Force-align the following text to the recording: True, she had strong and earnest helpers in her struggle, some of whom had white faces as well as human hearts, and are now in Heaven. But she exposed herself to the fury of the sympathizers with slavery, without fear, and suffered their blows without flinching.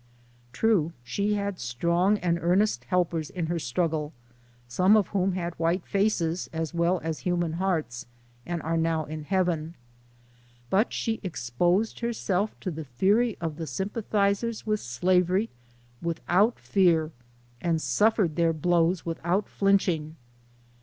True, 0.51 0.93
she 1.03 1.35
had 1.35 1.59
strong 1.59 2.17
and 2.17 2.39
earnest 2.41 2.85
helpers 2.85 3.29
in 3.29 3.45
her 3.45 3.59
struggle, 3.59 4.13
some 4.67 4.97
of 4.97 5.09
whom 5.09 5.33
had 5.33 5.53
white 5.59 5.85
faces 5.85 6.49
as 6.51 6.73
well 6.73 6.99
as 7.03 7.19
human 7.19 7.53
hearts, 7.53 8.07
and 8.43 8.63
are 8.63 8.77
now 8.77 9.05
in 9.05 9.25
Heaven. 9.25 9.75
But 10.71 10.91
she 10.91 11.19
exposed 11.21 11.99
herself 11.99 12.59
to 12.61 12.71
the 12.71 12.85
fury 12.85 13.37
of 13.39 13.57
the 13.57 13.67
sympathizers 13.67 14.65
with 14.65 14.79
slavery, 14.79 15.51
without 16.01 16.57
fear, 16.59 17.11
and 17.61 17.79
suffered 17.79 18.37
their 18.37 18.53
blows 18.53 19.05
without 19.05 19.47
flinching. 19.47 20.15